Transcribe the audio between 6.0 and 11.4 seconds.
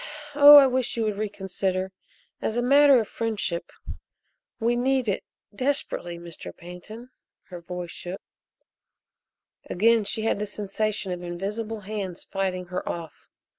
Mr. Pantin!" Her voice shook. Again she had the sensation of